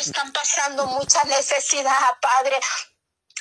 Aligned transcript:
están 0.00 0.32
pasando 0.32 0.86
mucha 0.86 1.22
necesidad, 1.24 2.18
Padre. 2.20 2.58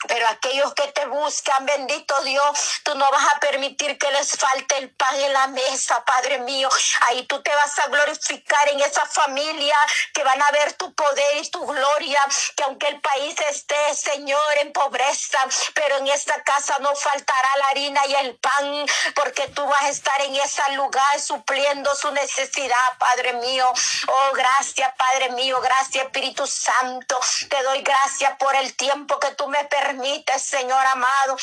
Pero 0.07 0.27
aquellos 0.27 0.73
que 0.73 0.87
te 0.91 1.05
buscan, 1.05 1.65
bendito 1.65 2.19
Dios, 2.21 2.81
tú 2.83 2.95
no 2.95 3.09
vas 3.11 3.27
a 3.35 3.39
permitir 3.39 3.97
que 3.97 4.11
les 4.11 4.31
falte 4.31 4.77
el 4.77 4.89
pan 4.91 5.19
en 5.19 5.33
la 5.33 5.47
mesa, 5.47 6.03
Padre 6.03 6.39
mío. 6.39 6.69
Ahí 7.07 7.23
tú 7.27 7.41
te 7.41 7.53
vas 7.53 7.77
a 7.79 7.87
glorificar 7.87 8.69
en 8.69 8.79
esa 8.81 9.05
familia, 9.05 9.75
que 10.13 10.23
van 10.23 10.41
a 10.41 10.51
ver 10.51 10.73
tu 10.73 10.93
poder 10.93 11.37
y 11.37 11.49
tu 11.49 11.65
gloria, 11.65 12.19
que 12.55 12.63
aunque 12.63 12.87
el 12.87 13.01
país 13.01 13.35
esté, 13.49 13.95
Señor, 13.95 14.57
en 14.59 14.71
pobreza, 14.73 15.39
pero 15.73 15.97
en 15.97 16.07
esta 16.07 16.41
casa 16.43 16.77
no 16.79 16.95
faltará 16.95 17.49
la 17.57 17.67
harina 17.67 18.01
y 18.07 18.15
el 18.15 18.35
pan, 18.37 18.85
porque 19.15 19.47
tú 19.49 19.65
vas 19.65 19.83
a 19.83 19.89
estar 19.89 20.21
en 20.21 20.35
ese 20.35 20.63
lugar 20.73 21.19
supliendo 21.19 21.93
su 21.95 22.11
necesidad, 22.11 22.97
Padre 22.97 23.33
mío. 23.33 23.71
Oh, 24.07 24.33
gracias, 24.33 24.91
Padre 24.95 25.29
mío, 25.31 25.59
gracias, 25.61 26.05
Espíritu 26.05 26.47
Santo. 26.47 27.19
Te 27.49 27.61
doy 27.63 27.81
gracias 27.81 28.35
por 28.37 28.55
el 28.55 28.75
tiempo 28.75 29.19
que 29.19 29.31
tú 29.31 29.47
me 29.47 29.63
permites 29.65 29.90
permite, 29.91 30.39
Señor 30.39 30.85
amado, 30.93 31.35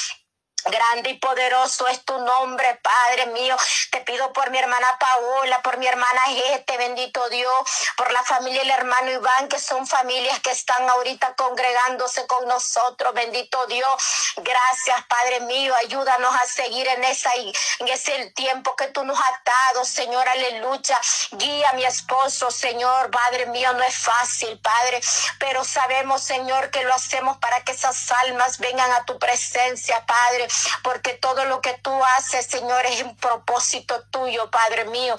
Grande 0.71 1.11
y 1.11 1.15
poderoso 1.15 1.89
es 1.89 2.05
tu 2.05 2.19
nombre, 2.19 2.79
Padre 2.83 3.27
mío. 3.29 3.57
Te 3.91 4.03
pido 4.03 4.31
por 4.35 4.51
mi 4.51 4.59
hermana 4.59 4.87
Paola, 5.01 5.63
por 5.63 5.79
mi 5.79 5.87
hermana 5.87 6.21
Gete, 6.27 6.77
bendito 6.77 7.27
Dios, 7.31 7.55
por 7.97 8.13
la 8.13 8.23
familia 8.23 8.63
y 8.63 8.67
el 8.67 8.71
hermano 8.73 9.11
Iván, 9.11 9.49
que 9.49 9.59
son 9.59 9.87
familias 9.87 10.41
que 10.41 10.51
están 10.51 10.89
ahorita 10.91 11.35
congregándose 11.37 12.27
con 12.27 12.47
nosotros, 12.47 13.15
bendito 13.15 13.67
Dios. 13.67 14.35
Gracias, 14.37 15.07
Padre 15.07 15.41
mío. 15.41 15.75
Ayúdanos 15.77 16.35
a 16.35 16.47
seguir 16.47 16.87
en, 16.87 17.03
esa, 17.05 17.31
en 17.79 17.89
ese 17.89 18.31
tiempo 18.33 18.77
que 18.77 18.89
tú 18.89 19.05
nos 19.05 19.19
has 19.19 19.45
dado, 19.45 19.87
Señor, 19.87 20.29
aleluya. 20.29 21.01
Guía 21.31 21.71
a 21.71 21.73
mi 21.73 21.85
esposo, 21.85 22.51
Señor, 22.51 23.11
Padre 23.11 23.47
mío. 23.47 23.73
No 23.73 23.83
es 23.85 23.97
fácil, 23.97 24.59
Padre, 24.61 25.01
pero 25.39 25.65
sabemos, 25.65 26.23
Señor, 26.23 26.71
que 26.71 26.85
lo 26.85 26.93
hacemos 26.95 27.39
para 27.39 27.65
que 27.65 27.73
esas 27.73 28.13
almas 28.25 28.59
vengan 28.59 28.93
a 28.93 29.07
tu 29.07 29.19
presencia, 29.19 30.05
Padre 30.05 30.49
porque 30.83 31.15
todo 31.15 31.45
lo 31.45 31.61
que 31.61 31.75
tú 31.75 31.93
haces, 32.17 32.47
Señor, 32.47 32.85
es 32.87 33.03
un 33.03 33.17
propósito 33.17 34.03
tuyo, 34.11 34.51
Padre 34.51 34.85
mío. 34.87 35.17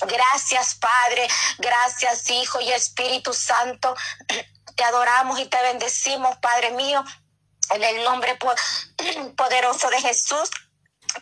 Gracias, 0.00 0.74
Padre. 0.74 1.28
Gracias, 1.58 2.28
Hijo 2.30 2.60
y 2.60 2.72
Espíritu 2.72 3.32
Santo. 3.32 3.94
Te 4.76 4.84
adoramos 4.84 5.38
y 5.38 5.46
te 5.46 5.60
bendecimos, 5.62 6.36
Padre 6.38 6.72
mío, 6.72 7.04
en 7.70 7.84
el 7.84 8.04
nombre 8.04 8.36
poderoso 9.36 9.88
de 9.90 10.00
Jesús. 10.00 10.50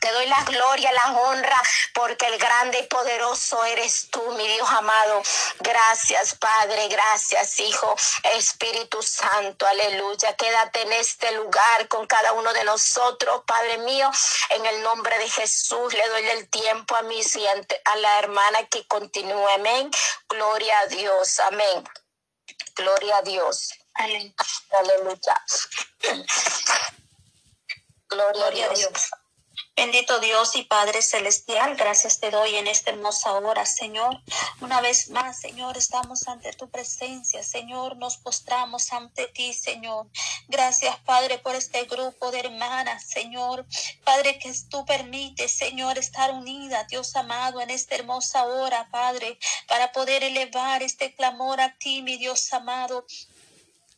Te 0.00 0.10
doy 0.12 0.26
la 0.26 0.42
gloria, 0.44 0.92
la 0.92 1.12
honra, 1.12 1.62
porque 1.94 2.26
el 2.26 2.38
grande 2.38 2.78
y 2.80 2.86
poderoso 2.86 3.64
eres 3.64 4.08
tú, 4.10 4.22
mi 4.32 4.46
Dios 4.46 4.68
amado. 4.70 5.22
Gracias, 5.60 6.34
Padre, 6.34 6.88
gracias, 6.88 7.58
Hijo, 7.60 7.94
Espíritu 8.34 9.02
Santo, 9.02 9.66
aleluya. 9.66 10.34
Quédate 10.36 10.82
en 10.82 10.92
este 10.94 11.32
lugar 11.32 11.88
con 11.88 12.06
cada 12.06 12.32
uno 12.32 12.52
de 12.52 12.64
nosotros, 12.64 13.42
Padre 13.46 13.78
mío. 13.78 14.10
En 14.50 14.66
el 14.66 14.82
nombre 14.82 15.18
de 15.18 15.28
Jesús 15.28 15.92
le 15.94 16.08
doy 16.08 16.28
el 16.28 16.48
tiempo 16.48 16.96
a 16.96 17.02
mi 17.02 17.22
siguiente, 17.22 17.80
a 17.84 17.96
la 17.96 18.18
hermana 18.18 18.66
que 18.68 18.86
continúe. 18.86 19.48
Amén. 19.54 19.90
Gloria 20.28 20.78
a 20.80 20.86
Dios. 20.86 21.40
Amén. 21.40 21.84
Gloria 22.74 23.18
a 23.18 23.22
Dios. 23.22 23.72
Aleluya. 23.94 25.44
Gloria, 28.08 28.66
a 28.66 28.74
Dios. 28.74 29.10
Bendito 29.74 30.20
Dios 30.20 30.54
y 30.54 30.64
Padre 30.64 31.00
Celestial, 31.00 31.76
gracias 31.76 32.20
te 32.20 32.30
doy 32.30 32.56
en 32.56 32.66
esta 32.66 32.90
hermosa 32.90 33.32
hora, 33.32 33.64
Señor. 33.64 34.20
Una 34.60 34.82
vez 34.82 35.08
más, 35.08 35.40
Señor, 35.40 35.78
estamos 35.78 36.28
ante 36.28 36.52
tu 36.52 36.68
presencia, 36.68 37.42
Señor, 37.42 37.96
nos 37.96 38.18
postramos 38.18 38.92
ante 38.92 39.28
ti, 39.28 39.54
Señor. 39.54 40.08
Gracias, 40.48 40.94
Padre, 41.06 41.38
por 41.38 41.54
este 41.54 41.84
grupo 41.86 42.30
de 42.30 42.40
hermanas, 42.40 43.04
Señor. 43.08 43.64
Padre, 44.04 44.38
que 44.38 44.52
tú 44.68 44.84
permites, 44.84 45.52
Señor, 45.52 45.96
estar 45.96 46.32
unida, 46.32 46.84
Dios 46.84 47.16
amado, 47.16 47.62
en 47.62 47.70
esta 47.70 47.94
hermosa 47.94 48.44
hora, 48.44 48.90
Padre, 48.90 49.38
para 49.68 49.90
poder 49.92 50.22
elevar 50.22 50.82
este 50.82 51.14
clamor 51.14 51.62
a 51.62 51.78
ti, 51.78 52.02
mi 52.02 52.18
Dios 52.18 52.52
amado. 52.52 53.06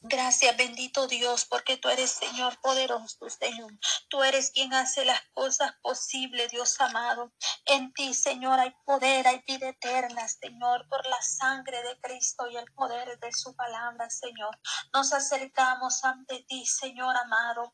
Gracias, 0.06 0.54
bendito 0.58 1.06
Dios, 1.06 1.46
porque 1.46 1.78
tú 1.78 1.88
eres 1.88 2.10
Señor 2.10 2.60
poderoso, 2.60 3.30
Señor. 3.30 3.72
Tú 4.10 4.22
eres 4.22 4.50
quien 4.50 4.74
hace 4.74 5.02
las 5.06 5.22
cosas 5.32 5.72
posibles, 5.80 6.50
Dios 6.50 6.78
amado. 6.78 7.32
En 7.64 7.90
ti, 7.94 8.12
Señor, 8.12 8.60
hay 8.60 8.74
poder, 8.84 9.26
hay 9.26 9.42
vida 9.46 9.70
eterna, 9.70 10.28
Señor, 10.28 10.86
por 10.90 11.06
la 11.06 11.22
sangre 11.22 11.82
de 11.82 11.98
Cristo 12.02 12.46
y 12.50 12.56
el 12.58 12.70
poder 12.74 13.18
de 13.18 13.32
su 13.32 13.56
palabra, 13.56 14.10
Señor. 14.10 14.58
Nos 14.92 15.14
acercamos 15.14 16.04
ante 16.04 16.44
ti, 16.46 16.66
Señor 16.66 17.16
amado 17.16 17.72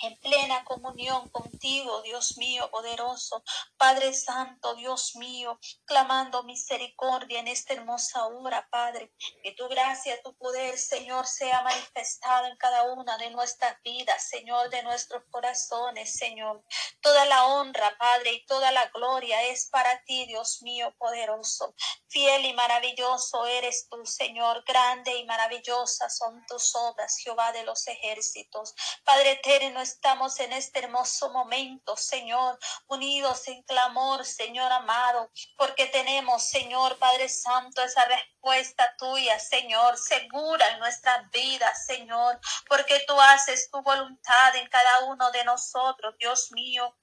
en 0.00 0.16
plena 0.18 0.64
comunión 0.64 1.28
contigo, 1.30 2.02
Dios 2.02 2.36
mío 2.38 2.70
poderoso, 2.70 3.42
Padre 3.76 4.12
Santo, 4.12 4.74
Dios 4.74 5.16
mío, 5.16 5.58
clamando 5.84 6.42
misericordia 6.42 7.40
en 7.40 7.48
esta 7.48 7.74
hermosa 7.74 8.26
hora, 8.26 8.68
Padre. 8.70 9.12
Que 9.42 9.52
tu 9.52 9.68
gracia, 9.68 10.20
tu 10.22 10.34
poder, 10.36 10.78
Señor, 10.78 11.26
sea 11.26 11.62
manifestado 11.62 12.46
en 12.46 12.56
cada 12.56 12.84
una 12.92 13.18
de 13.18 13.30
nuestras 13.30 13.80
vidas, 13.82 14.28
Señor, 14.28 14.70
de 14.70 14.82
nuestros 14.82 15.22
corazones, 15.30 16.12
Señor. 16.14 16.62
Toda 17.00 17.24
la 17.26 17.46
honra, 17.46 17.96
Padre, 17.98 18.32
y 18.32 18.46
toda 18.46 18.70
la 18.72 18.86
gloria 18.88 19.42
es 19.44 19.68
para 19.70 20.02
ti, 20.04 20.26
Dios 20.26 20.62
mío 20.62 20.94
poderoso. 20.98 21.74
Fiel 22.08 22.46
y 22.46 22.52
maravilloso 22.52 23.46
eres 23.46 23.88
tú, 23.88 24.04
Señor. 24.04 24.64
Grande 24.66 25.16
y 25.16 25.24
maravillosa 25.24 26.08
son 26.08 26.44
tus 26.46 26.74
obras, 26.74 27.16
Jehová 27.18 27.52
de 27.52 27.64
los 27.64 27.86
ejércitos. 27.86 28.74
Padre 29.04 29.32
eterno, 29.32 29.80
estamos 29.88 30.38
en 30.40 30.52
este 30.52 30.80
hermoso 30.80 31.30
momento, 31.30 31.96
Señor, 31.96 32.58
unidos 32.86 33.48
en 33.48 33.62
clamor, 33.62 34.24
Señor 34.24 34.70
amado, 34.70 35.30
porque 35.56 35.86
tenemos, 35.86 36.48
Señor 36.48 36.98
Padre 36.98 37.28
Santo, 37.28 37.82
esa 37.82 38.04
respuesta 38.04 38.94
tuya, 38.98 39.38
Señor, 39.40 39.96
segura 39.96 40.68
en 40.68 40.78
nuestras 40.78 41.30
vidas, 41.30 41.86
Señor, 41.86 42.38
porque 42.68 43.02
tú 43.06 43.18
haces 43.20 43.70
tu 43.70 43.82
voluntad 43.82 44.56
en 44.56 44.68
cada 44.68 45.06
uno 45.06 45.30
de 45.30 45.44
nosotros, 45.44 46.14
Dios 46.18 46.52
mío. 46.52 46.96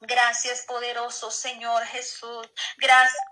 Gracias, 0.00 0.62
poderoso 0.62 1.30
Señor 1.30 1.84
Jesús. 1.84 2.50
Gracias 2.76 3.31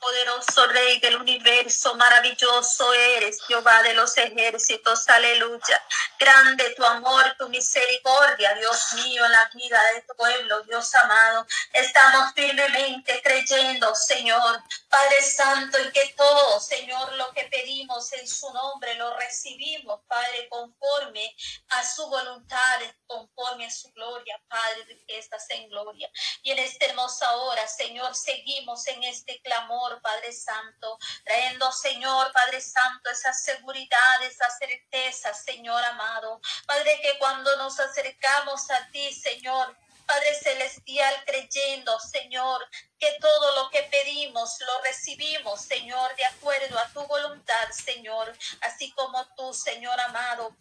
poderoso 0.00 0.66
Rey 0.68 0.98
del 1.00 1.16
universo, 1.16 1.94
maravilloso 1.94 2.92
eres, 2.94 3.38
Jehová 3.46 3.82
de 3.82 3.94
los 3.94 4.16
ejércitos, 4.16 5.08
aleluya. 5.08 5.84
Grande 6.18 6.74
tu 6.74 6.84
amor, 6.84 7.36
tu 7.38 7.48
misericordia, 7.48 8.54
Dios 8.54 8.94
mío, 8.94 9.24
en 9.24 9.32
la 9.32 9.50
vida 9.54 9.80
de 9.94 10.02
tu 10.02 10.14
pueblo, 10.16 10.62
Dios 10.62 10.94
amado. 10.94 11.46
Estamos 11.72 12.32
firmemente 12.34 13.20
creyendo, 13.22 13.94
Señor, 13.94 14.62
Padre 14.88 15.22
Santo, 15.22 15.78
en 15.78 15.92
que 15.92 16.14
todo, 16.16 16.60
Señor, 16.60 17.12
lo 17.14 17.30
que 17.32 17.44
pedimos 17.44 18.12
en 18.14 18.26
su 18.26 18.52
nombre 18.52 18.94
lo 18.94 19.16
recibimos, 19.16 20.00
Padre, 20.08 20.48
conforme 20.48 21.36
a 21.68 21.84
su 21.84 22.08
voluntad, 22.08 22.80
conforme 23.06 23.66
a 23.66 23.70
su 23.70 23.92
gloria, 23.92 24.40
Padre, 24.48 25.04
que 25.06 25.18
estás 25.18 25.48
en 25.50 25.68
gloria. 25.68 26.10
Y 26.42 26.52
en 26.52 26.58
esta 26.58 26.86
hermosa 26.86 27.30
hora, 27.36 27.66
Señor, 27.68 28.14
seguimos 28.14 28.86
en 28.86 29.02
este 29.04 29.40
clamor 29.42 29.89
Padre 30.00 30.32
Santo, 30.32 30.98
trayendo, 31.24 31.72
Señor, 31.72 32.30
Padre 32.32 32.60
Santo, 32.60 33.10
esa 33.10 33.32
seguridad, 33.32 34.22
esa 34.22 34.48
certeza, 34.50 35.32
Señor 35.32 35.82
amado. 35.84 36.40
Padre, 36.66 37.00
que 37.02 37.18
cuando 37.18 37.56
nos 37.56 37.80
acercamos 37.80 38.70
a 38.70 38.86
ti, 38.90 39.12
Señor, 39.14 39.74
Padre 40.06 40.34
Celestial, 40.34 41.14
creyendo, 41.24 41.98
Señor, 42.00 42.68
que 42.98 43.16
todo 43.20 43.54
lo 43.62 43.70
que 43.70 43.84
pedimos 43.84 44.58
lo 44.60 44.82
recibimos, 44.82 45.60
Señor, 45.60 46.14
de 46.16 46.24
acuerdo 46.24 46.78
a 46.78 46.88
tu 46.88 47.06
voluntad, 47.06 47.70
Señor, 47.70 48.36
así 48.62 48.90
como 48.92 49.24
tú, 49.36 49.54
Señor 49.54 50.00
amado, 50.00 50.56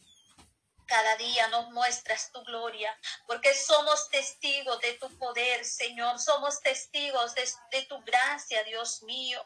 cada 0.90 1.16
día 1.18 1.48
nos 1.50 1.70
muestras 1.70 2.32
tu 2.32 2.44
gloria, 2.44 2.98
porque 3.28 3.54
somos 3.54 4.10
testigos 4.10 4.82
de 4.82 4.94
tu 4.94 5.08
poder, 5.20 5.64
Señor. 5.64 6.20
Somos 6.20 6.62
testigos 6.62 7.36
de, 7.36 7.84
tu 7.84 8.02
gracia, 8.02 8.64
Dios 8.64 9.04
mío. 9.04 9.40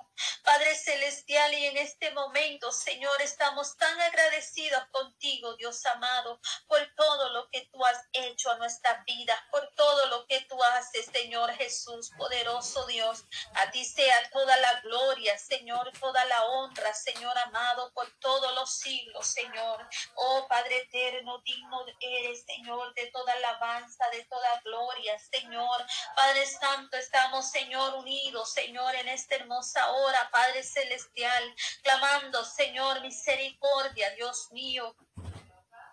Padre 0.44 0.74
Celestial, 0.76 1.54
y 1.54 1.66
en 1.66 1.78
este 1.78 2.12
momento, 2.12 2.72
Señor, 2.72 3.22
estamos 3.22 3.76
tan 3.78 4.00
agradecidos 4.00 4.84
contigo, 4.92 5.56
Dios 5.56 5.86
amado, 5.86 6.40
por 6.68 6.80
todo 6.96 7.30
lo 7.32 7.50
que 7.50 7.68
tú 7.72 7.86
has 7.86 8.00
hecho 8.14 8.50
a 8.50 8.58
nuestra 8.58 9.04
vida, 9.06 9.36
por 9.52 9.70
todo 9.76 10.06
lo 10.08 10.26
que 10.28 10.42
tú 10.42 10.62
haces, 10.64 11.08
Señor 11.12 11.52
Jesús, 11.56 12.12
poderoso 12.18 12.86
Dios. 12.88 13.26
A 13.56 13.70
ti 13.72 13.84
sea 13.84 14.16
toda 14.32 14.56
la 14.58 14.80
gloria, 14.82 15.38
Señor, 15.38 15.92
toda 16.00 16.24
la 16.26 16.46
honra, 16.46 16.94
Señor 16.94 17.38
amado, 17.38 17.92
por 17.94 18.10
todos 18.20 18.54
los 18.56 18.74
siglos, 18.74 19.28
Señor. 19.28 19.90
Oh 20.16 20.48
Padre 20.48 20.78
eterno 20.78 21.33
digno 21.42 21.86
eres, 22.00 22.46
Señor, 22.46 22.94
de 22.94 23.08
toda 23.08 23.34
alabanza, 23.34 24.06
de 24.12 24.24
toda 24.26 24.62
gloria, 24.64 25.18
Señor. 25.20 25.86
Padre 26.16 26.46
Santo, 26.46 26.98
estamos, 26.98 27.50
Señor, 27.50 27.96
unidos, 27.96 28.52
Señor, 28.54 28.96
en 28.96 29.08
esta 29.08 29.36
hermosa 29.36 29.92
hora, 29.92 30.30
Padre 30.32 30.64
Celestial, 30.64 31.56
clamando, 31.82 32.44
Señor, 32.46 33.02
misericordia, 33.02 34.10
Dios 34.16 34.50
mío. 34.52 34.96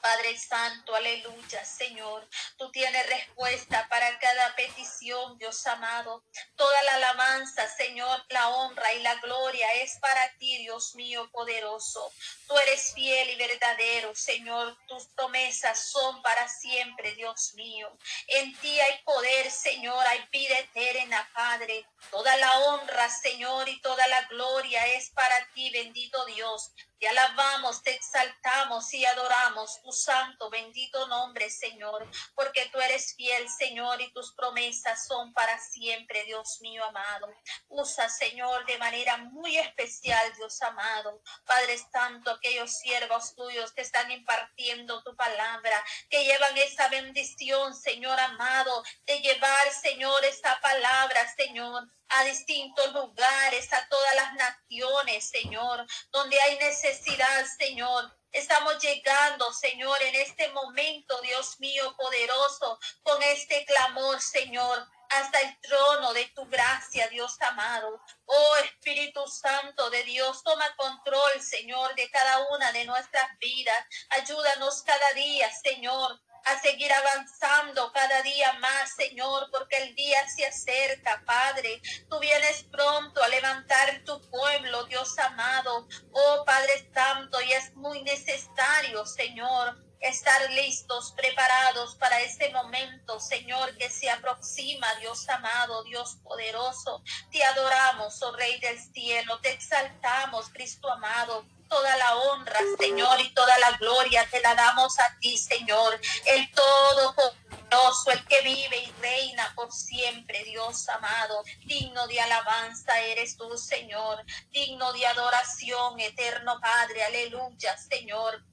Padre 0.00 0.38
Santo, 0.38 0.94
aleluya, 0.94 1.64
Señor. 1.64 2.28
Tú 2.56 2.70
tienes 2.70 3.06
respuesta 3.08 3.86
para 3.88 4.18
cada 4.18 4.54
petición, 4.56 5.38
Dios 5.38 5.66
amado. 5.66 6.24
Toda 6.56 6.82
la 6.84 6.94
alabanza, 6.94 7.68
Señor, 7.68 8.24
la 8.30 8.48
honra 8.48 8.92
y 8.94 9.02
la 9.02 9.14
gloria 9.16 9.66
es 9.74 9.98
para 9.98 10.32
ti, 10.38 10.58
Dios 10.58 10.94
mío 10.94 11.28
poderoso. 11.32 12.12
Tú 12.46 12.56
eres 12.58 12.92
fiel 12.94 13.30
y 13.30 13.36
verdadero, 13.36 14.14
Señor. 14.14 14.76
Tus 14.88 15.06
promesas 15.08 15.90
son 15.90 16.22
para 16.22 16.48
siempre, 16.48 17.14
Dios 17.14 17.54
mío. 17.54 17.90
En 18.28 18.56
ti 18.58 18.80
hay 18.80 19.02
poder, 19.04 19.50
Señor, 19.50 20.06
hay 20.06 20.26
vida 20.32 20.58
eterna, 20.58 21.28
Padre. 21.34 21.86
Toda 22.10 22.36
la 22.36 22.58
honra, 22.60 23.08
Señor, 23.08 23.68
y 23.68 23.80
toda 23.80 24.06
la 24.08 24.22
gloria 24.28 24.86
es 24.94 25.10
para 25.10 25.46
ti, 25.52 25.70
bendito 25.70 26.24
Dios. 26.26 26.72
Te 27.00 27.08
alabamos, 27.08 27.82
te 27.82 27.94
exaltamos 27.94 28.92
y 28.92 29.06
adoramos 29.06 29.80
tu 29.80 29.90
santo, 29.90 30.50
bendito 30.50 31.08
nombre, 31.08 31.48
Señor, 31.48 32.06
porque 32.34 32.68
tú 32.70 32.78
eres 32.78 33.14
fiel, 33.16 33.48
Señor, 33.48 34.02
y 34.02 34.12
tus 34.12 34.34
promesas 34.34 35.06
son 35.06 35.32
para 35.32 35.58
siempre, 35.58 36.24
Dios 36.24 36.58
mío 36.60 36.84
amado. 36.84 37.32
Usa, 37.68 38.06
Señor, 38.10 38.66
de 38.66 38.76
manera 38.76 39.16
muy 39.16 39.56
especial, 39.56 40.30
Dios 40.36 40.60
amado. 40.60 41.22
Padre 41.46 41.78
Santo, 41.90 42.32
aquellos 42.32 42.70
siervos 42.70 43.34
tuyos 43.34 43.72
que 43.72 43.80
están 43.80 44.10
impartiendo 44.10 45.02
tu 45.02 45.16
palabra, 45.16 45.82
que 46.10 46.22
llevan 46.22 46.58
esa 46.58 46.88
bendición, 46.88 47.74
Señor 47.74 48.20
amado, 48.20 48.84
de 49.06 49.20
llevar, 49.20 49.72
Señor, 49.72 50.22
esta 50.26 50.60
palabra, 50.60 51.26
Señor 51.34 51.88
a 52.10 52.24
distintos 52.24 52.92
lugares, 52.92 53.72
a 53.72 53.88
todas 53.88 54.14
las 54.14 54.34
naciones, 54.34 55.28
Señor, 55.28 55.86
donde 56.10 56.40
hay 56.40 56.58
necesidad, 56.58 57.46
Señor. 57.58 58.16
Estamos 58.32 58.80
llegando, 58.80 59.52
Señor, 59.52 60.00
en 60.02 60.14
este 60.14 60.48
momento, 60.50 61.20
Dios 61.20 61.58
mío 61.58 61.94
poderoso, 61.96 62.78
con 63.02 63.20
este 63.22 63.64
clamor, 63.64 64.20
Señor, 64.20 64.86
hasta 65.10 65.40
el 65.40 65.60
trono 65.60 66.12
de 66.12 66.26
tu 66.28 66.46
gracia, 66.46 67.08
Dios 67.08 67.36
amado. 67.42 68.00
Oh 68.26 68.56
Espíritu 68.64 69.26
Santo 69.26 69.90
de 69.90 70.04
Dios, 70.04 70.42
toma 70.44 70.74
control, 70.76 71.42
Señor, 71.42 71.94
de 71.96 72.08
cada 72.10 72.38
una 72.50 72.70
de 72.70 72.84
nuestras 72.84 73.36
vidas. 73.38 73.84
Ayúdanos 74.10 74.82
cada 74.84 75.12
día, 75.14 75.50
Señor, 75.62 76.20
a 76.44 76.60
seguir 76.60 76.92
avanzando 76.92 77.92
cada 77.92 78.22
día 78.22 78.52
más, 78.54 78.94
Señor, 78.94 79.48
porque 79.50 79.76
el 79.76 79.94
día 79.94 80.18
se 80.28 80.46
acerca, 80.46 81.22
Padre. 81.26 81.80
Tú 82.08 82.18
vienes 82.18 82.64
pronto 82.64 83.22
a 83.22 83.28
levantar 83.28 84.02
tu 84.04 84.20
pueblo, 84.30 84.84
Dios 84.84 85.18
amado. 85.18 85.86
Oh 86.12 86.44
Padre 86.44 86.90
Santo, 86.94 87.40
y 87.42 87.52
es 87.52 87.74
muy 87.74 88.02
necesario, 88.02 89.06
Señor, 89.06 89.76
estar 90.00 90.50
listos, 90.52 91.12
preparados 91.12 91.94
para 91.96 92.20
este 92.20 92.50
momento, 92.50 93.20
Señor, 93.20 93.76
que 93.76 93.90
se 93.90 94.10
aproxima, 94.10 94.86
Dios 94.96 95.28
amado, 95.28 95.84
Dios 95.84 96.16
poderoso. 96.22 97.02
Te 97.30 97.44
adoramos, 97.44 98.22
oh 98.22 98.32
Rey 98.32 98.58
del 98.60 98.78
cielo, 98.92 99.40
te 99.40 99.52
exaltamos, 99.52 100.48
Cristo 100.50 100.90
amado 100.90 101.46
toda 101.70 101.96
la 101.96 102.16
honra, 102.16 102.58
Señor, 102.78 103.20
y 103.20 103.32
toda 103.32 103.56
la 103.58 103.70
gloria 103.78 104.28
te 104.28 104.40
la 104.40 104.54
damos 104.54 104.98
a 104.98 105.16
ti, 105.20 105.38
Señor, 105.38 105.98
el 106.26 106.50
Todopoderoso, 106.50 108.10
el 108.10 108.26
que 108.26 108.42
vive 108.42 108.76
y 108.76 108.92
reina 109.00 109.52
por 109.54 109.72
siempre, 109.72 110.42
Dios 110.44 110.88
amado, 110.88 111.44
digno 111.64 112.06
de 112.08 112.20
alabanza 112.20 113.00
eres 113.00 113.36
tú, 113.36 113.56
Señor, 113.56 114.22
digno 114.50 114.92
de 114.92 115.06
adoración, 115.06 115.98
eterno 116.00 116.58
Padre, 116.60 117.04
aleluya, 117.04 117.78
Señor. 117.78 118.44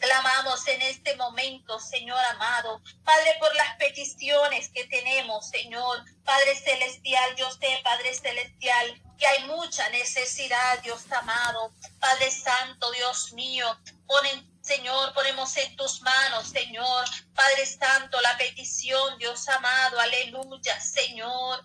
Clamamos 0.00 0.66
en 0.68 0.80
este 0.82 1.16
momento, 1.16 1.78
Señor 1.78 2.18
amado, 2.30 2.80
Padre, 3.04 3.36
por 3.38 3.54
las 3.56 3.76
peticiones 3.76 4.70
que 4.70 4.84
tenemos, 4.86 5.48
Señor, 5.50 6.02
Padre 6.24 6.56
celestial, 6.56 7.36
yo 7.36 7.50
sé, 7.50 7.80
Padre 7.84 8.14
celestial, 8.14 9.02
que 9.18 9.26
hay 9.26 9.44
mucha 9.44 9.88
necesidad, 9.90 10.80
Dios 10.82 11.10
amado, 11.10 11.72
Padre 11.98 12.30
Santo, 12.30 12.90
Dios 12.92 13.32
mío, 13.32 13.66
ponen 14.06 14.48
Señor, 14.68 15.14
ponemos 15.14 15.56
en 15.56 15.74
tus 15.76 16.02
manos, 16.02 16.48
Señor, 16.48 17.08
Padre 17.34 17.64
Santo, 17.64 18.20
la 18.20 18.36
petición, 18.36 19.16
Dios 19.16 19.48
amado, 19.48 19.98
aleluya, 19.98 20.78
Señor. 20.78 21.64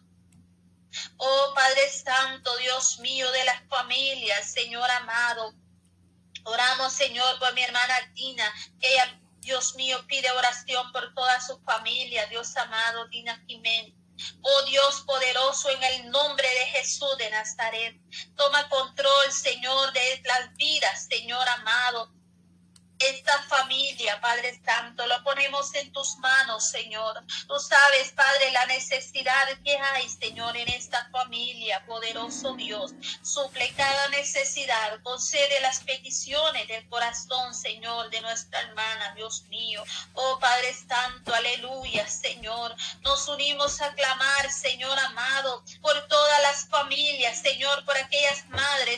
Oh 1.18 1.54
Padre 1.54 1.90
Santo, 1.90 2.56
Dios 2.60 3.00
mío, 3.00 3.30
de 3.34 3.44
las 3.44 3.62
familias, 3.68 4.50
Señor 4.50 4.90
amado. 4.90 5.54
Oramos, 6.46 6.94
Señor, 6.94 7.40
por 7.40 7.54
mi 7.54 7.64
hermana 7.64 7.94
Dina, 8.14 8.50
que 8.80 8.94
ella, 8.94 9.20
Dios 9.40 9.76
mío, 9.76 10.02
pide 10.08 10.32
oración 10.32 10.90
por 10.94 11.14
toda 11.14 11.42
su 11.42 11.60
familia, 11.64 12.28
Dios 12.28 12.56
amado, 12.56 13.10
Dina 13.10 13.38
Jiménez. 13.46 13.96
Oh 14.46 14.62
Dios 14.64 15.02
poderoso, 15.06 15.70
en 15.70 15.84
el 15.84 16.12
nombre 16.12 16.48
de 16.48 16.66
Jesús 16.78 17.18
de 17.18 17.30
Nazaret, 17.32 17.96
toma 18.36 18.68
control, 18.70 19.32
Señor, 19.32 19.94
de 19.94 20.22
las 20.26 20.54
vidas, 20.56 21.08
Señor 21.10 21.48
amado 21.48 22.12
esta 23.10 23.42
familia, 23.44 24.20
Padre 24.22 24.60
Santo, 24.66 25.06
lo 25.08 25.24
ponemos 25.24 25.74
en 25.76 25.92
tus 25.92 26.18
manos, 26.18 26.70
Señor. 26.70 27.24
Tú 27.48 27.60
sabes, 27.60 28.12
Padre, 28.12 28.52
la 28.52 28.66
necesidad 28.68 29.48
que 29.64 29.78
hay, 29.78 30.10
Señor, 30.10 30.56
en 30.58 30.70
esta 30.70 31.10
familia, 31.12 31.86
poderoso 31.86 32.54
Dios. 32.56 32.92
Suple 33.22 33.74
cada 33.76 34.10
necesidad, 34.10 35.02
concede 35.04 35.60
las 35.62 35.80
peticiones 35.82 36.68
del 36.68 36.88
corazón, 36.90 37.54
Señor, 37.54 38.10
de 38.10 38.22
nuestra 38.22 38.62
hermana, 38.62 39.14
Dios 39.16 39.44
mío. 39.50 39.84
Oh 40.14 40.40
Padre 40.40 40.74
Santo, 40.74 41.34
aleluya, 41.34 42.08
Señor. 42.08 42.76
Nos 43.02 43.28
unimos 43.28 43.82
a 43.82 43.94
clamar, 43.94 44.52
Señor 44.52 44.98
amado, 45.00 45.64
por 45.82 46.08
todas 46.08 46.42
las 46.42 46.68
familias, 46.68 47.42
Señor, 47.42 47.84
por 47.86 47.98
aquellas 47.98 48.46
madres 48.50 48.93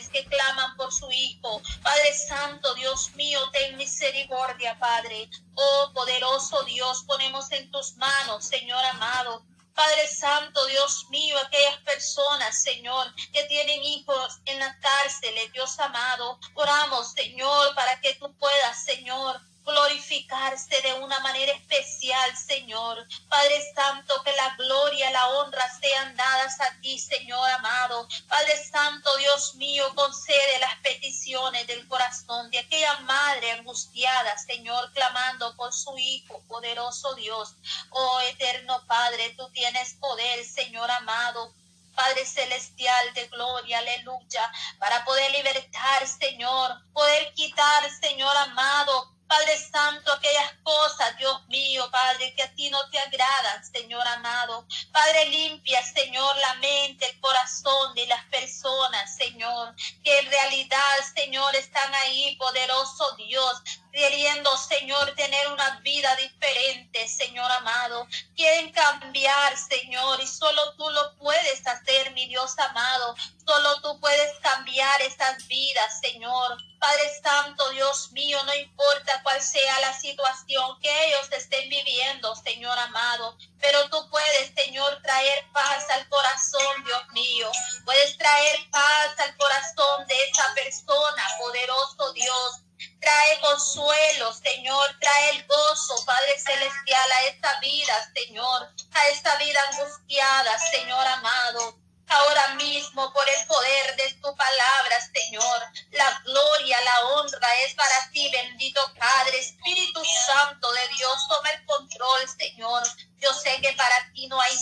Padre 2.06 2.18
Santo, 2.18 2.74
Dios 2.76 3.10
mío, 3.16 3.40
ten 3.50 3.76
misericordia 3.76 4.78
Padre. 4.78 5.28
Oh 5.56 5.90
poderoso 5.92 6.62
Dios, 6.62 7.02
ponemos 7.04 7.50
en 7.50 7.68
tus 7.72 7.96
manos, 7.96 8.44
Señor 8.44 8.84
amado. 8.84 9.44
Padre 9.74 10.06
Santo, 10.06 10.64
Dios 10.66 11.06
mío, 11.10 11.36
aquellas 11.36 11.78
personas, 11.78 12.62
Señor, 12.62 13.12
que 13.32 13.42
tienen 13.46 13.82
hijos 13.82 14.38
en 14.44 14.60
las 14.60 14.76
cárceles, 14.76 15.52
Dios 15.52 15.80
amado, 15.80 16.38
oramos, 16.54 17.10
Señor, 17.10 17.74
para 17.74 18.00
que 18.00 18.14
tú 18.14 18.32
puedas, 18.36 18.84
Señor, 18.84 19.40
glorificarse 19.66 20.80
de 20.80 20.94
una 20.94 21.18
manera 21.20 21.52
especial, 21.52 22.36
Señor. 22.36 23.04
Padre 23.28 23.60
Santo, 23.74 24.22
que 24.22 24.32
la 24.32 24.54
gloria, 24.56 25.10
la 25.10 25.28
honra 25.30 25.68
sean 25.80 26.16
dadas 26.16 26.60
a 26.60 26.80
ti, 26.80 26.98
Señor 26.98 27.50
amado. 27.50 28.06
Padre 28.28 28.56
Santo, 28.64 29.14
Dios 29.16 29.56
mío, 29.56 29.92
concede 29.96 30.60
las 30.60 30.76
peticiones 30.76 31.66
del 31.66 31.86
corazón 31.88 32.48
de 32.50 32.60
aquella 32.60 33.00
madre 33.00 33.50
angustiada, 33.52 34.38
Señor, 34.38 34.92
clamando 34.92 35.54
por 35.56 35.72
su 35.72 35.98
Hijo, 35.98 36.40
poderoso 36.46 37.14
Dios. 37.14 37.56
Oh 37.90 38.20
eterno 38.20 38.84
Padre, 38.86 39.34
tú 39.36 39.50
tienes 39.50 39.94
poder, 39.94 40.44
Señor 40.44 40.90
amado. 40.90 41.52
Padre 41.96 42.26
celestial 42.26 43.14
de 43.14 43.26
gloria, 43.28 43.78
aleluya, 43.78 44.52
para 44.78 45.02
poder 45.06 45.30
libertar, 45.32 46.06
Señor, 46.06 46.76
poder 46.92 47.32
quitar, 47.32 47.90
Señor 48.00 48.36
amado, 48.36 49.15
Padre 49.28 49.58
Santo, 49.58 50.12
aquellas 50.12 50.52
cosas, 50.62 51.16
Dios 51.18 51.46
mío, 51.48 51.88
Padre, 51.90 52.34
que 52.34 52.42
a 52.42 52.54
ti 52.54 52.70
no 52.70 52.78
te 52.90 52.98
agradan, 52.98 53.64
Señor 53.64 54.06
amado. 54.06 54.66
Padre, 54.92 55.26
limpia, 55.26 55.82
Señor, 55.82 56.36
la 56.36 56.54
mente, 56.54 57.08
el 57.08 57.20
corazón 57.20 57.94
de 57.94 58.06
las 58.06 58.24
personas, 58.26 59.16
Señor, 59.16 59.74
que 60.04 60.18
en 60.18 60.30
realidad, 60.30 60.96
Señor, 61.14 61.54
están 61.56 61.92
ahí, 61.94 62.36
poderoso 62.36 63.16
Dios, 63.16 63.62
queriendo, 63.92 64.50
Señor, 64.58 65.14
tener 65.16 65.48
una 65.48 65.80
vida 65.80 66.14
diferente, 66.16 67.08
Señor 67.08 67.50
amado. 67.50 68.06
Quieren 68.36 68.70
cambiar, 68.70 69.56
Señor, 69.56 70.20
y 70.20 70.26
solo 70.26 70.74
tú 70.76 70.88
lo 70.90 71.16
puedes 71.16 71.66
hacer, 71.66 72.12
mi 72.12 72.26
Dios 72.26 72.58
amado. 72.58 73.16
Solo 73.46 73.80
tú 73.80 73.98
puedes 74.00 74.38
cambiar 74.40 75.00
estas 75.00 75.46
vidas, 75.48 76.00
Señor. 76.00 76.58
Padre 76.78 77.20
Santo, 77.22 77.70
Dios 77.70 78.12
mío, 78.12 78.42
no 78.44 78.54
importa 78.54 79.20
cuál 79.22 79.40
sea 79.40 79.80
la 79.80 79.92
situación 79.92 80.78
que 80.80 81.06
ellos 81.06 81.28
estén 81.32 81.68
viviendo, 81.68 82.34
Señor 82.36 82.78
amado, 82.78 83.36
pero 83.60 83.88
tú 83.90 84.08
puedes, 84.10 84.52
Señor, 84.54 85.00
traer 85.02 85.44
paz 85.52 85.88
al 85.90 86.08
corazón, 86.08 86.84
Dios 86.84 87.02
mío. 87.12 87.50
Puedes 87.84 88.16
traer 88.18 88.70
paz 88.70 89.18
al 89.18 89.36
corazón 89.36 90.06
de 90.06 90.14
esa 90.24 90.54
persona, 90.54 91.24
poderoso 91.38 92.12
Dios. 92.12 92.62
Trae 93.00 93.40
consuelo, 93.40 94.32
Señor, 94.34 94.98
trae 95.00 95.30
el 95.30 95.46
gozo, 95.46 96.04
Padre 96.04 96.38
Celestial, 96.38 97.12
a 97.12 97.24
esta 97.26 97.60
vida, 97.60 98.12
Señor, 98.14 98.70
a 98.92 99.08
esta 99.08 99.36
vida 99.36 99.60
angustiada, 99.70 100.58
Señor 100.70 101.06
amado. 101.06 101.85
Ahora 102.08 102.54
mismo 102.54 103.12
por 103.12 103.28
el 103.28 103.46
poder 103.46 103.96
de 103.96 104.10
tu 104.14 104.34
palabra, 104.36 104.96
Señor. 105.12 105.62
La 105.92 106.22
gloria, 106.24 106.80
la 106.82 107.06
honra 107.08 107.48
es 107.66 107.74
para 107.74 108.10
ti, 108.12 108.30
bendito 108.30 108.80
Padre, 108.98 109.38
Espíritu 109.38 110.02
Santo 110.26 110.72
de 110.72 110.88
Dios, 110.96 111.28
toma 111.28 111.50
el 111.50 111.64
control, 111.64 112.28
Señor. 112.38 112.82
Yo 113.18 113.32
sé 113.32 113.60
que 113.60 113.72
para 113.72 114.12
ti 114.12 114.26
no 114.28 114.40
hay 114.40 114.56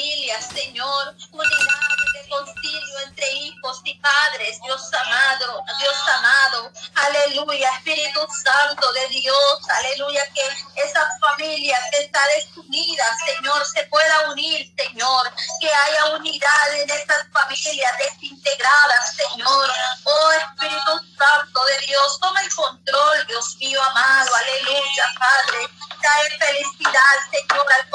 esta 0.00 0.40
familia, 0.40 0.40
Señor, 0.40 1.14
unidad 1.32 2.00
reconcilio 2.30 2.98
entre 3.06 3.32
hijos 3.32 3.80
y 3.84 3.94
padres, 3.98 4.60
Dios 4.64 4.82
amado, 4.94 5.62
Dios 5.78 5.96
amado, 6.16 6.72
aleluya, 6.94 7.70
Espíritu 7.76 8.20
Santo 8.44 8.92
de 8.92 9.08
Dios, 9.08 9.58
aleluya, 9.68 10.24
que 10.32 10.42
esa 10.82 11.06
familia 11.20 11.78
que 11.90 12.04
está 12.04 12.20
desunida, 12.36 13.04
Señor, 13.26 13.64
se 13.66 13.82
pueda 13.84 14.30
unir, 14.30 14.72
Señor, 14.76 15.32
que 15.60 15.72
haya 15.72 16.14
unidad 16.16 16.74
en 16.74 16.90
estas 16.90 17.26
familias 17.32 17.92
desintegradas, 17.98 19.16
Señor, 19.16 19.70
oh 20.04 20.32
Espíritu 20.32 20.92
Santo 21.18 21.64
de 21.64 21.86
Dios, 21.86 22.20
toma 22.20 22.40
el 22.42 22.54
control, 22.54 23.26
Dios 23.26 23.56
mío 23.56 23.82
amado, 23.82 24.30
aleluya, 24.34 25.04
Padre, 25.18 25.68
trae 26.00 26.30
felicidad, 26.38 27.16
Señor, 27.30 27.66
al 27.80 27.89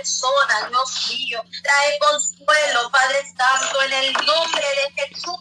de 0.00 0.08
esa 0.08 0.26
persona, 0.26 0.68
Dios 0.68 1.08
mío, 1.10 1.44
trae 1.62 1.98
consuelo, 1.98 2.90
Padre 2.90 3.22
Santo, 3.36 3.82
en 3.82 3.92
el 3.92 4.12
nombre 4.12 4.62
de 4.62 5.08
Jesús 5.08 5.36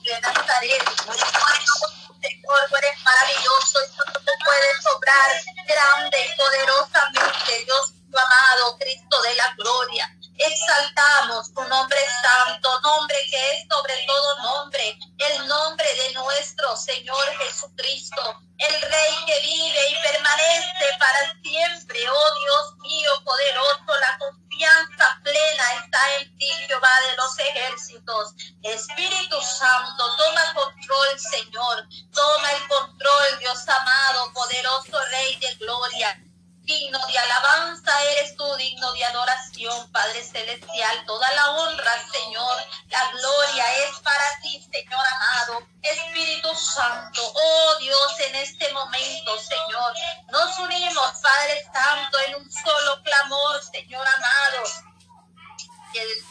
eres 38.04 38.36
tú, 38.36 38.56
digno 38.56 38.92
de 38.94 39.06
adoración, 39.06 39.92
Padre 39.92 40.24
Celestial. 40.24 41.06
Toda 41.06 41.32
la 41.34 41.52
honra, 41.52 41.94
Señor, 42.12 42.58
la 42.88 43.12
gloria 43.12 43.78
es 43.86 44.00
para 44.00 44.40
ti, 44.42 44.68
Señor 44.72 45.06
amado. 45.16 45.68
Espíritu 45.82 46.54
Santo, 46.56 47.22
oh 47.24 47.76
Dios, 47.80 48.20
en 48.20 48.36
este 48.36 48.72
momento, 48.74 49.40
Señor, 49.40 49.94
nos 50.30 50.60
unimos, 50.60 51.12
Padre 51.22 51.64
Santo, 51.74 52.20
en 52.28 52.36
un 52.36 52.52
solo 52.52 53.02
clamor, 53.04 53.64
Señor 53.72 54.06
amado, 54.08 54.64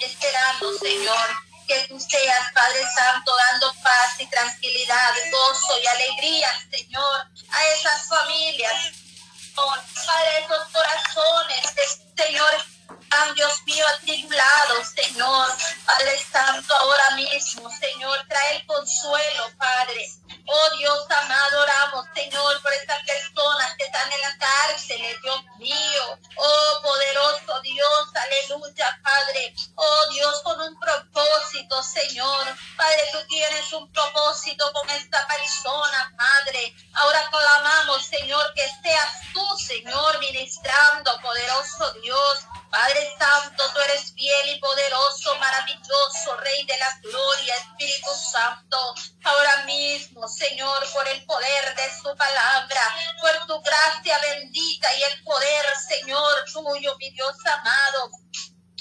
esperando, 0.01 0.79
Señor 0.79 1.49
que 1.69 1.87
tú 1.87 2.01
seas, 2.01 2.53
Padre 2.55 2.83
Santo, 2.97 3.31
dando 3.51 3.75
paz 3.83 4.19
y 4.19 4.27
tranquilidad, 4.27 5.13
gozo 5.31 5.79
y 5.79 5.87
alegría, 5.87 6.49
Señor, 6.71 7.27
a 7.51 7.67
esas 7.67 8.09
familias, 8.09 9.08
para 10.07 10.39
esos 10.39 10.69
corazones, 10.73 11.75
Señor, 12.17 12.65
Dios 13.35 13.63
mío, 13.67 13.85
atribulados, 13.97 14.89
Señor, 14.89 15.49
Padre 15.85 16.19
Santo, 16.33 16.75
ahora 16.75 17.11
mismo, 17.17 17.71
Señor, 17.71 18.19
trae 18.29 18.57
el 18.57 18.67
consuelo, 18.67 19.51
Padre. 19.59 20.09
Oh 20.47 20.77
Dios 20.77 21.05
amado, 21.11 21.63
oramos, 21.63 22.07
Señor, 22.15 22.63
por 22.63 22.73
estas 22.73 23.03
personas 23.05 23.77
en 24.05 24.21
la 24.21 24.39
cárcel, 24.39 25.01
Dios 25.23 25.45
mío. 25.59 26.19
Oh 26.37 26.83
poderoso 26.83 27.61
Dios, 27.63 28.09
aleluya, 28.15 29.01
Padre. 29.03 29.55
Oh 29.75 30.07
Dios, 30.13 30.41
con 30.43 30.61
un 30.61 30.79
propósito, 30.79 31.83
Señor. 31.83 32.47
Padre, 32.77 33.09
tú 33.13 33.19
tienes 33.29 33.73
un 33.73 33.91
propósito 33.93 34.71
con 34.73 34.89
esta 34.91 35.27
persona, 35.27 36.15
Padre. 36.17 36.75
Ahora 36.95 37.29
clamamos, 37.31 38.05
Señor, 38.05 38.53
que 38.55 38.69
seas 38.83 39.21
tú, 39.33 39.59
Señor, 39.59 40.19
ministrando, 40.21 41.19
poderoso 41.21 41.93
Dios. 42.03 42.39
Padre 42.71 43.15
Santo, 43.19 43.65
tú 43.73 43.81
eres 43.81 44.13
fiel 44.13 44.57
y 44.57 44.61
poderoso, 44.61 45.35
maravilloso, 45.37 46.37
Rey 46.37 46.65
de 46.67 46.77
la 46.77 46.99
gloria, 47.03 47.55
Espíritu 47.55 48.11
Santo. 48.15 48.95
Ahora 49.25 49.65
mismo, 49.65 50.29
Señor, 50.29 50.87
por 50.93 51.09
el 51.09 51.25
poder 51.25 51.75
de 51.75 51.91
su 52.03 52.15
palabra, 52.15 52.81
por 53.21 53.47
tu 53.47 53.61
gracia 53.63 54.19
bendita 54.19 54.95
y 54.95 55.03
el 55.03 55.25
poder, 55.25 55.67
Señor, 55.89 56.45
tuyo, 56.53 56.97
mi 56.99 57.11
Dios 57.11 57.37
amado. 57.47 58.11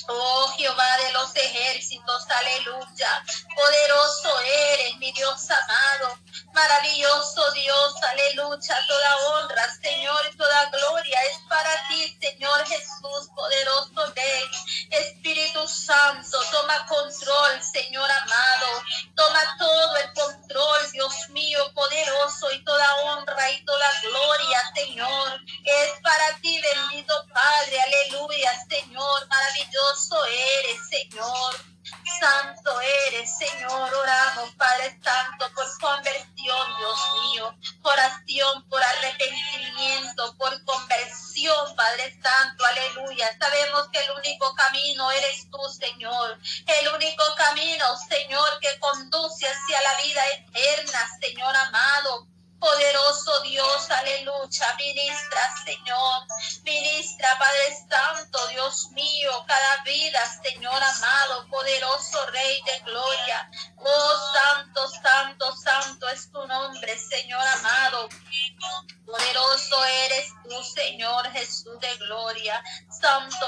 Oh 0.10 0.53
Jehová 0.56 0.98
de 0.98 1.12
los 1.12 1.36
ejércitos, 1.36 2.25
aleluya. 2.29 3.24
Poderoso 3.56 4.39
eres, 4.39 4.96
mi 4.98 5.12
Dios 5.12 5.50
amado. 5.50 6.17
Maravilloso 6.58 7.52
Dios, 7.52 7.94
aleluya. 8.02 8.76
Toda 8.88 9.18
honra, 9.28 9.64
Señor, 9.80 10.20
y 10.34 10.38
toda 10.38 10.66
gloria 10.72 11.20
es 11.30 11.38
para 11.48 11.70
ti, 11.88 12.18
Señor 12.20 12.66
Jesús, 12.66 13.30
poderoso 13.36 14.12
Rey. 14.16 14.50
Espíritu 14.90 15.68
Santo, 15.68 16.40
toma 16.52 16.84
control, 16.88 17.62
Señor 17.62 18.10
amado. 18.10 18.84
Toma 19.16 19.40
todo 19.60 19.98
el 19.98 20.14
control, 20.14 20.92
Dios 20.94 21.30
mío, 21.30 21.60
poderoso, 21.76 22.52
y 22.52 22.64
toda 22.64 22.96
honra 23.04 23.52
y 23.52 23.64
toda 23.64 24.02
gloria, 24.02 24.60
Señor. 24.74 25.40
Es 25.64 26.02
para 26.02 26.40
ti, 26.42 26.60
bendito 26.60 27.14
Padre, 27.36 27.80
aleluya, 27.82 28.52
Señor, 28.68 29.28
maravilloso 29.28 30.26
eres, 30.26 30.90
Señor. 30.90 31.78
Santo 32.20 32.82
eres, 32.82 33.38
Señor. 33.38 33.94
Oramos, 33.94 34.50
Padre 34.56 35.00
Santo, 35.04 35.46
por 35.54 35.66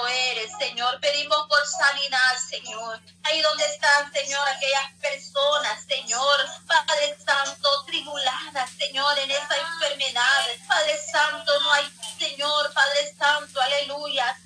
Eres, 0.08 0.51
Señor. 0.58 1.00
Pedimos 1.00 1.38
por 1.48 1.65
sanidad, 1.65 2.38
Señor. 2.50 3.00
Ahí 3.24 3.41
donde 3.41 3.65
están, 3.65 4.12
Señor, 4.12 4.48
aquellas 4.48 4.94
personas, 5.01 5.84
Señor, 5.86 6.38
Padre 6.68 7.18
Santo, 7.25 7.86
tribuladas, 7.86 8.70
Señor, 8.77 9.18
en 9.20 9.32
esa 9.32 9.58
enfermedad. 9.58 10.46
Padre 10.68 10.98
Santo, 11.12 11.60
no 11.62 11.74
hay, 11.74 11.91
Señor, 12.18 12.74
Padre 12.74 13.13
Santo, 13.18 13.62
aleluya. 13.62 14.38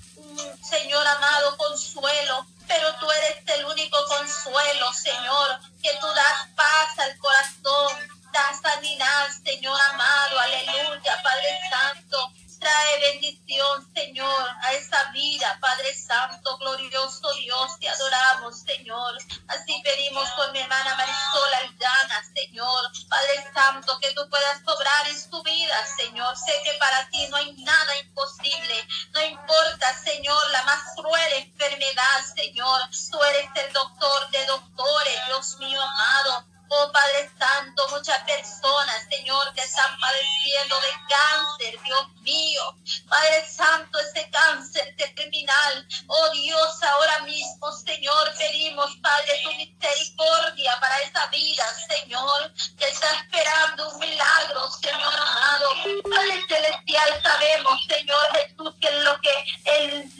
Señor 0.68 1.06
amado, 1.06 1.56
consuelo. 1.56 2.46
Pero 2.66 2.94
tú 2.96 3.10
eres 3.10 3.36
el 3.46 3.64
único 3.66 3.98
consuelo, 4.06 4.92
Señor, 4.92 5.60
que 5.82 5.92
tú 6.00 6.06
das 6.06 6.48
paz 6.56 6.98
al 6.98 7.18
corazón 7.18 8.14
da 8.34 8.52
sanidad, 8.60 9.28
Señor 9.44 9.78
amado, 9.92 10.40
aleluya, 10.40 11.22
Padre 11.22 11.60
Santo, 11.70 12.32
trae 12.64 12.98
bendición 13.12 13.92
Señor, 13.94 14.48
a 14.62 14.72
esa 14.72 15.10
vida, 15.12 15.58
Padre 15.60 15.94
Santo, 15.94 16.56
glorioso 16.58 17.32
Dios, 17.34 17.78
te 17.78 17.88
adoramos, 17.88 18.60
Señor. 18.60 19.18
Así 19.48 19.82
pedimos 19.84 20.28
por 20.30 20.50
mi 20.52 20.60
hermana 20.60 20.94
Marisola 20.94 21.58
Aldana, 21.58 22.24
Señor. 22.34 22.90
Padre 23.08 23.52
Santo, 23.52 23.98
que 24.00 24.12
tú 24.12 24.28
puedas 24.30 24.62
obrar 24.66 25.06
en 25.08 25.20
su 25.20 25.42
vida, 25.42 25.86
Señor. 25.98 26.36
Sé 26.38 26.52
que 26.64 26.72
para 26.78 27.08
ti 27.10 27.26
no 27.28 27.36
hay 27.36 27.52
nada 27.64 27.98
imposible. 27.98 28.88
No 29.12 29.22
importa, 29.22 29.94
Señor, 30.02 30.50
la 30.50 30.62
más 30.64 30.94
cruel 30.96 31.32
enfermedad, 31.34 32.24
Señor. 32.34 32.80
Tú 33.10 33.22
eres 33.24 33.50
el 33.56 33.72
doctor 33.74 34.30
de 34.30 34.46
doctores, 34.46 35.26
Dios 35.26 35.58
mío 35.58 35.80
amado. 35.82 36.46
Oh 36.68 36.90
Padre 36.90 37.30
Santo, 37.38 37.86
muchas 37.90 38.20
personas, 38.24 39.06
Señor, 39.08 39.52
que 39.54 39.62
están 39.62 39.96
padeciendo 40.00 40.80
de 40.80 40.92
cáncer, 41.08 41.80
Dios 41.84 42.13
mío. 42.24 42.62
Padre 43.08 43.46
Santo, 43.48 43.98
ese 44.00 44.28
cáncer 44.30 44.94
terminal. 44.96 45.86
Oh 46.06 46.30
Dios, 46.30 46.82
ahora 46.82 47.20
mismo, 47.20 47.70
Señor, 47.72 48.32
pedimos, 48.36 48.96
Padre, 49.02 49.40
tu 49.44 49.54
misericordia 49.54 50.76
para 50.80 50.98
esa 51.00 51.26
vida, 51.28 51.64
Señor, 51.88 52.52
que 52.76 52.86
está 52.86 53.14
esperando 53.14 53.90
un 53.90 53.98
milagro, 54.00 54.70
Señor 54.72 55.14
amado. 55.14 55.68
Padre 56.10 56.44
Celestial, 56.48 57.22
sabemos, 57.22 57.86
Señor 57.88 58.26
Jesús, 58.32 58.74
que 58.80 58.88
es 58.88 59.04
lo 59.04 59.20
que 59.20 59.44
el, 59.64 60.10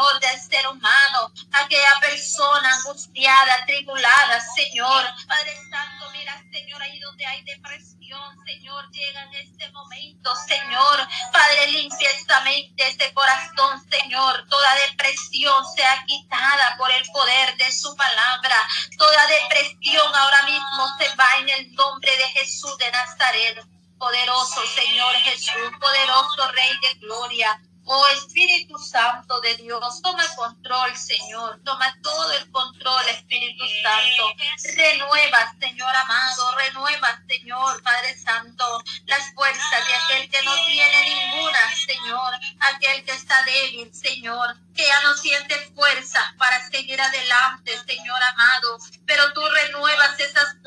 Señor, 0.00 0.20
del 0.20 0.40
ser 0.40 0.66
humano. 0.68 1.32
Aquella 1.52 2.00
persona 2.00 2.74
angustiada, 2.74 3.66
tribulada, 3.66 4.40
Señor. 4.54 5.04
Padre 5.28 5.54
Santo, 5.70 6.10
mira, 6.12 6.42
Señor, 6.50 6.82
ahí 6.82 6.98
donde 7.00 7.26
hay 7.26 7.42
depresión. 7.42 8.36
Señor, 8.46 8.90
llega 8.92 9.22
en 9.24 9.34
este 9.34 9.70
momento, 9.72 10.34
Señor. 10.36 11.06
Padre, 11.30 11.66
limpia 11.68 12.10
esta 12.12 12.40
mente, 12.40 12.88
este 12.88 13.12
corazón, 13.12 13.84
Señor. 13.90 14.46
Toda 14.48 14.74
depresión 14.88 15.66
sea 15.76 16.02
quitada 16.06 16.76
por 16.78 16.90
el 16.90 17.04
poder 17.12 17.56
de 17.58 17.70
su 17.70 17.94
palabra. 17.94 18.56
Toda 18.96 19.26
depresión 19.26 20.14
ahora 20.14 20.42
mismo 20.44 20.96
se 20.98 21.14
va 21.14 21.28
en 21.40 21.50
el 21.50 21.74
nombre 21.74 22.16
de 22.16 22.28
Jesús 22.40 22.76
de 22.78 22.90
Nazaret. 22.90 23.66
Poderoso 23.98 24.62
Señor 24.66 25.14
Jesús, 25.16 25.70
poderoso 25.78 26.50
Rey 26.52 26.72
de 26.80 26.94
Gloria. 27.00 27.60
Oh 27.92 28.06
Espíritu 28.14 28.78
Santo 28.78 29.40
de 29.40 29.56
Dios, 29.56 30.00
toma 30.00 30.22
control, 30.36 30.96
Señor. 30.96 31.60
Toma 31.64 31.92
todo 32.00 32.32
el 32.34 32.48
control, 32.52 33.08
Espíritu 33.08 33.64
Santo. 33.82 34.32
Renueva, 34.76 35.52
Señor 35.58 35.96
amado. 35.96 36.54
Renueva, 36.56 37.20
Señor 37.28 37.82
Padre 37.82 38.16
Santo, 38.16 38.64
las 39.06 39.34
fuerzas 39.34 39.86
de 39.88 39.94
aquel 39.96 40.30
que 40.30 40.40
no 40.42 40.54
tiene 40.68 41.02
ninguna, 41.02 41.58
Señor. 41.84 42.34
Aquel 42.60 43.04
que 43.04 43.10
está 43.10 43.42
débil, 43.42 43.92
Señor. 43.92 44.56
Que 44.72 44.86
ya 44.86 45.00
no 45.00 45.16
siente 45.16 45.56
fuerza 45.74 46.32
para 46.38 46.64
seguir 46.70 47.00
adelante, 47.00 47.76
Señor 47.88 48.22
amado. 48.22 48.78
Pero 49.04 49.32
tú 49.32 49.42
renuevas 49.48 50.20
esas 50.20 50.59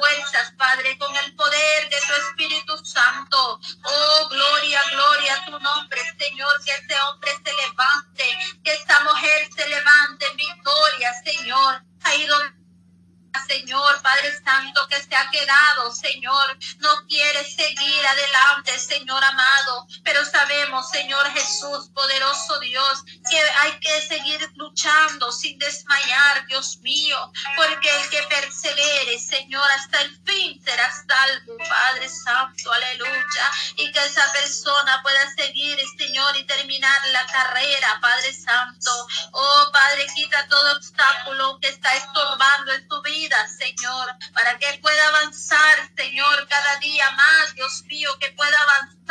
Señor 20.82 21.30
Jesús, 21.32 21.90
poderoso 21.94 22.60
Dios, 22.60 23.04
que 23.30 23.40
hay 23.40 23.80
que 23.80 24.02
seguir 24.08 24.52
luchando 24.56 25.32
sin 25.32 25.60
desmayar, 25.60 26.46
Dios 26.48 26.78
mío, 26.78 27.32
porque 27.56 27.90
el 27.90 28.10
que 28.10 28.24
persevere, 28.24 29.20
Señor, 29.20 29.66
hasta 29.78 30.02
el 30.02 30.18
fin 30.26 30.62
será 30.64 30.90
salvo, 30.92 31.58
Padre 31.70 32.10
Santo, 32.10 32.72
aleluya, 32.72 33.52
y 33.78 33.92
que 33.92 34.04
esa 34.04 34.32
persona 34.32 35.02
pueda 35.04 35.36
seguir, 35.36 35.78
Señor, 35.98 36.36
y 36.38 36.46
terminar 36.46 37.00
la 37.10 37.26
carrera, 37.28 38.00
Padre 38.02 38.34
Santo. 38.34 38.92
Oh, 39.32 39.70
Padre, 39.72 40.08
quita 40.16 40.48
todo 40.48 40.78
obstáculo 40.78 41.60
que 41.60 41.68
está 41.70 41.94
estorbando 41.96 42.74
en 42.74 42.88
tu 42.88 43.02
vida 43.02 43.44
Señor, 43.48 44.16
para 44.34 44.58
que 44.58 44.80
pueda 44.82 45.08
avanzar, 45.10 45.92
Señor, 45.96 46.48
cada 46.48 46.78
día 46.78 47.10
más, 47.12 47.56
Dios 47.56 47.84
mío, 47.84 48.10
que 48.20 48.32
pueda 48.32 48.58
avanzar, 48.62 49.03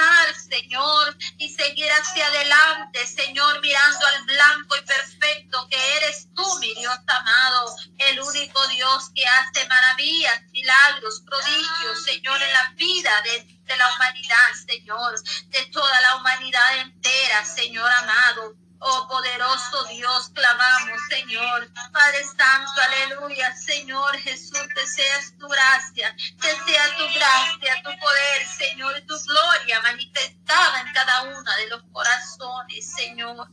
Señor, 0.48 1.16
y 1.38 1.48
seguir 1.48 1.88
hacia 1.90 2.26
adelante, 2.26 3.06
Señor, 3.06 3.60
mirando 3.60 4.06
al 4.06 4.24
blanco 4.24 4.76
y 4.76 4.82
perfecto 4.82 5.66
que 5.70 5.96
eres 5.96 6.28
tú, 6.34 6.58
mi 6.60 6.74
Dios 6.74 6.98
amado, 7.06 7.76
el 7.98 8.20
único 8.20 8.66
Dios 8.68 9.10
que 9.14 9.24
hace 9.26 9.66
maravillas, 9.66 10.42
milagros, 10.50 11.22
prodigios, 11.26 12.04
Señor, 12.04 12.42
en 12.42 12.52
la 12.52 12.72
vida 12.76 13.22
de, 13.22 13.44
de 13.64 13.76
la 13.76 13.94
humanidad, 13.94 14.52
Señor, 14.66 15.14
de 15.48 15.66
toda 15.66 16.00
la 16.00 16.16
humanidad 16.16 16.78
entera, 16.78 17.44
Señor 17.44 17.90
amado. 17.90 18.54
Oh 18.84 19.06
poderoso 19.08 19.84
Dios, 19.84 20.30
clamamos, 20.34 21.00
Señor. 21.08 21.72
Padre 21.92 22.24
Santo, 22.24 22.80
aleluya, 22.82 23.54
Señor 23.54 24.16
Jesús, 24.18 24.58
que 24.74 24.86
seas 24.86 25.38
tu 25.38 25.46
gracia, 25.46 26.12
que 26.16 26.50
sea 26.50 26.96
tu 26.96 27.04
gracia, 27.14 27.76
tu 27.84 27.90
poder, 27.90 28.46
Señor, 28.58 29.00
tu 29.06 29.14
gloria 29.20 29.80
manifestada 29.82 30.80
en 30.80 30.92
cada 30.92 31.22
uno 31.22 31.56
de 31.58 31.68
los 31.68 31.82
corazones, 31.92 32.92
Señor. 32.96 33.48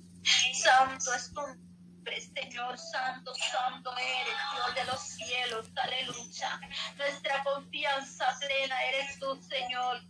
Santo 0.63 1.13
es 1.13 1.31
tu 1.31 1.41
nombre, 1.41 2.21
Señor, 2.21 2.79
santo, 2.79 3.31
santo 3.35 3.95
eres, 3.97 4.35
Dios 4.55 4.75
de 4.75 4.83
los 4.85 4.99
cielos, 4.99 5.67
aleluya. 5.75 6.59
Nuestra 6.97 7.43
confianza 7.43 8.35
plena 8.39 8.83
eres 8.85 9.19
tú, 9.19 9.39
Señor. 9.47 10.01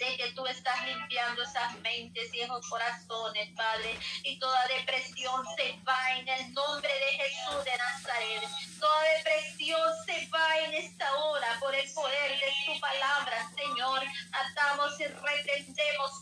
Sé 0.00 0.16
que 0.16 0.32
tú 0.32 0.46
estás 0.46 0.82
limpiando 0.86 1.42
esas 1.42 1.78
mentes 1.80 2.34
y 2.34 2.40
esos 2.40 2.66
corazones, 2.70 3.50
Padre. 3.54 3.98
Y 4.24 4.38
toda 4.38 4.66
depresión 4.68 5.44
se 5.58 5.78
va 5.86 6.16
en 6.16 6.26
el 6.26 6.54
nombre 6.54 6.88
de 6.90 7.22
Jesús 7.22 7.62
de 7.66 7.76
Nazaret. 7.76 8.48
Toda 8.80 9.02
depresión 9.18 9.90
se 10.06 10.26
va 10.28 10.58
en 10.60 10.72
esta 10.72 11.14
hora 11.16 11.48
por 11.60 11.74
el 11.74 11.92
poder 11.92 12.30
de 12.30 12.50
tu 12.64 12.80
palabra, 12.80 13.52
Señor. 13.54 14.00
Atamos 14.32 14.98
y 15.00 15.04
reprendemos 15.04 16.19